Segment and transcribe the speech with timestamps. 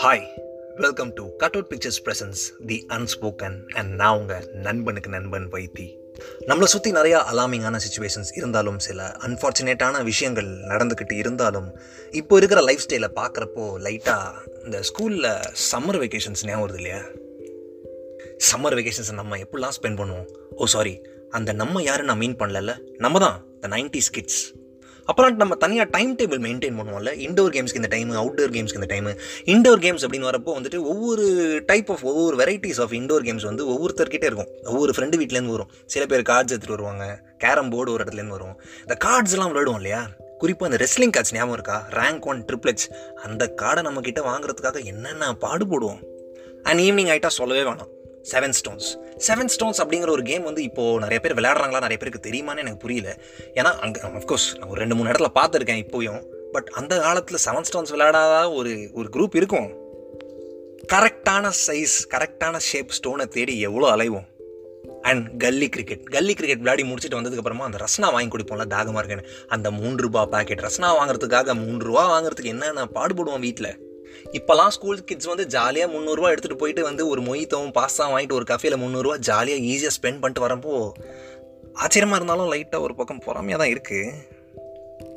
[0.00, 0.22] Hi
[0.76, 5.98] welcome to cut out pictures presents the unspoken and நான் உங்கள் நண்பனுக்கு நண்பன் வைத்தி.
[6.46, 11.74] நம்மளை சுற்றி நிறையா அலாமிங்கான சுச்சுவேஷன்ஸ் இருந்தாலும் சில அன்ஃபார்ச்சுனேட்டான விஷயங்கள் நடந்துக்கிட்டு இருந்தாலும்
[12.10, 14.32] இப்போ இருக்கிற லைஃப் ஸ்டைலை பார்க்குறப்போ லைட்டாக
[14.64, 15.42] இந்த ஸ்கூலில்
[15.72, 17.02] சம்மர் வெக்கேஷன்ஸ் ஞாபகம் வருது இல்லையா?
[18.52, 20.26] சம்மர் வெக்கேஷன்ஸை நம்ம எப்படிலாம் ஸ்பெண்ட் பண்ணுவோம்?
[20.50, 21.00] Oh, ஓ சாரி
[21.30, 24.54] அந்த நம்ம யாரும் நான் மீன் பண்ணல நம்ம தான் த நைன்டிஸ் கிட்ஸ்
[25.10, 27.10] அப்புறம் நம்ம தனியாக டைம் டேபிள் மெயின்டைன் பண்ணுவோம்ல.
[27.18, 29.06] இண்டோர் கேம்ஸ்க்கு இந்த டைம் அவுட்டோர் கேம்ஸ்க்கு இந்த டைம்
[29.44, 34.24] இண்டோர் கேம்ஸ் அப்படின்னு வரப்போ வந்துட்டு ஒவ்வொரு டைப் ஆஃப் ஒவ்வொரு வெரைட்டிஸ் ஆஃப் இண்டோர் கேம்ஸ் வந்து ஒவ்வொருத்தர்கிட்டே
[34.24, 34.48] இருக்கும்.
[34.64, 35.70] ஒவ்வொரு ஃப்ரெண்டு வீட்டிலேருந்து வரும்.
[35.86, 37.22] சில பேர் கார்ட்ஸ் எடுத்துகிட்டு வருவாங்க.
[37.38, 38.60] கேரம் போர்டு ஒரு இடத்துலேருந்து வரும்.
[38.80, 40.06] இந்த கார்ட்ஸ்லாம் விளையாடுவோம் இல்லையா?
[40.38, 41.86] குறிப்பாக அந்த ரெஸ்லிங் கார்ட்ஸ் ஞாபகம் இருக்கா?
[41.90, 46.02] ரேங்க் ஒன் ட்ரிப்ளெட்ஸ் அந்த கார்டை நம்ம வாங்குறதுக்காக என்னென்ன பாடுபடுவோம்?
[46.62, 47.98] அண்ட் ஈவினிங் ஆகிட்டா சொல்லவே வேணாம்.
[48.22, 48.88] செவன் ஸ்டோன்ஸ்
[49.26, 53.18] செவன் ஸ்டோன்ஸ் அப்படிங்கிற ஒரு கேம் வந்து இப்போது நிறைய பேர் விளையாடுறாங்களா நிறைய பேருக்கு தெரியுமான்னு எனக்கு புரியல.
[53.54, 56.22] ஏன்னா அங்கே அஃப்கோர்ஸ் நான் ஒரு ரெண்டு மூணு இடத்துல பார்த்துருக்கேன் இப்போயும்.
[56.52, 59.68] பட் அந்த காலத்தில் செவன் ஸ்டோன்ஸ் விளையாடாத ஒரு ஒரு குரூப் இருக்கும்.
[60.92, 64.28] கரெக்டான சைஸ் கரெக்டான ஷேப் ஸ்டோனை தேடி எவ்வளோ அலைவோம்.
[65.02, 69.28] And gully cricket gully cricket விளையாடி முடிச்சுட்டு வந்ததுக்கப்புறமா அந்த ரஸ்னா வாங்கி கொடுப்போம்ல தாகமாக இருக்கேன்னு.
[69.48, 73.89] அந்த மூன்று ரூபா பாக்கெட் ரஸ்னா வாங்குறதுக்காக மூன்று ரூபா வாங்குறதுக்கு என்னென்ன பாடுபடுவோம் வீட்டில்
[74.32, 78.78] இப்போலாம் ஸ்கூல் கிட்ஸ் வந்து ஜாலியாக முந்நூறுரூவா எடுத்துகிட்டு போயிட்டு வந்து ஒரு மொய்த்தவும் பாஸ்தா வாங்கிட்டு ஒரு கஃபேல
[78.84, 80.92] முந்நூறுரூவா ஜாலியாக ஈஸியாக ஸ்பெண்ட் பண்ணிட்டு வரப்போ
[81.74, 84.38] ஆச்சரியமாக இருந்தாலும் லைட்டாக ஒரு பக்கம் பொறாமையாக தான் இருக்குது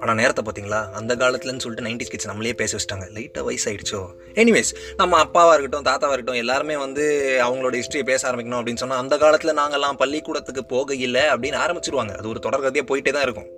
[0.00, 3.06] ஆனால் நேரத்தை பார்த்தீங்களா அந்த காலத்துலன்னு சொல்லிட்டு நைன்டி கிட்ஸ் நம்மளே பேச வச்சிட்டாங்க.
[3.16, 4.00] லைட்டாக வயசாயிடுச்சோ?
[4.34, 7.04] எனிவேஸ் நம்ம அப்பாவாக இருக்கட்டும் தாத்தாவாக இருக்கட்டும் எல்லாருமே வந்து
[7.44, 12.14] அவங்களோட ஹிஸ்ட்ரியை பேச ஆரம்பிக்கணும் அப்படின்னு சொன்னால் அந்த காலத்தில் நாங்கள்லாம் பள்ளிக்கூடத்துக்கு போக இல்லை அப்படின்னு ஆரம்பிச்சிருவாங்க.
[12.18, 13.48] அது ஒரு தொடர்கதையாக போயிட்டே தான் இருக்கும்.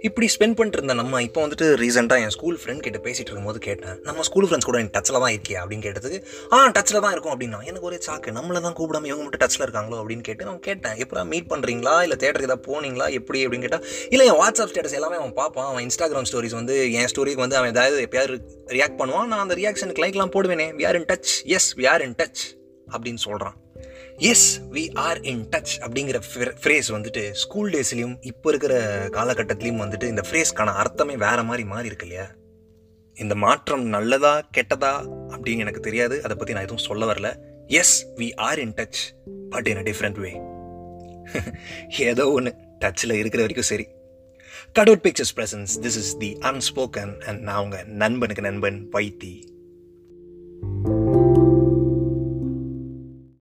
[0.00, 3.96] இப்படி ஸ்பெண்ட் பண்ணிட்டு இருந்த நம்ம இப்போ வந்துட்டு ரீசெண்டாக என் ஸ்கூல் ஃப்ரெண்ட் கிட்ட பேசிகிட்டு இருக்கும்போது கேட்டேன்
[4.02, 5.60] நம்ம ஸ்கூல் ஃப்ரெண்ட்ஸ் கூட என் டச்சில் தான் இருக்கியா?
[5.62, 6.18] அப்படின்னு கேட்டதுக்கு
[6.52, 7.34] ஆ டச்சில் தான் இருக்கும்.
[7.34, 9.98] அப்படின்னா எனக்கு ஒரே சாக்கு நம்மளை தான் கூப்பிடாம இவங்க மட்டும் டச்சில் இருக்காங்களோ?
[10.02, 13.08] அப்படின்னு கேட்டு நான் கேட்டேன் எப்படா மீட் பண்ணுறீங்களா இல்லை தேட்டருக்கு ஏதாவது போனீங்களா?
[13.10, 13.46] எப்படி?
[13.46, 15.66] அப்படின்னு கேட்டால் இல்லை என் வாட்ஸ்அப் ஸ்டேட்டஸ் எல்லாமே அவன் பார்ப்பான்.
[15.66, 19.30] அவன் இன்ஸ்டாகிராம் ஸ்டோரிஸ் வந்து என் ஸ்டோரிக்கு வந்து அவன் ஏதாவது எப்பயாவது ரியாக்ட் பண்ணுவான்.
[19.32, 20.68] நான் அந்த ரியாக்ஷனுக்கு லைக்லாம் போடுவேனே.
[20.80, 22.44] We are in touch yes we are in touch
[22.90, 23.56] அப்படின்னு சொல்கிறான்
[24.18, 30.22] yes we are in touch அப்படிங்கிற ஃப்ரேஸ் வந்துட்டு ஸ்கூல் டேஸ்லேயும் இப்போ இருக்கிற காலகட்டத்திலையும் வந்துட்டு இந்த
[30.30, 32.30] ஃப்ரேஸ்க்கான அர்த்தமே வேற மாதிரி மாறி இருக்கு இல்லையா?
[33.14, 34.92] இந்த மாற்றம் நல்லதா கெட்டதா
[35.28, 36.22] அப்படின்னு எனக்கு தெரியாது.
[36.22, 37.34] அதை பற்றி நான் எதுவும் சொல்ல வரல.
[37.66, 39.00] Yes we are in touch
[39.50, 40.40] but in a different way
[41.98, 43.88] ஏதோ ஒன்று டச்சில் இருக்கிற வரைக்கும் சரி.
[44.72, 49.47] Cutout pictures presents this is the unspoken and நான் உங்கள் நண்பனுக்கு நண்பன் வைத்தி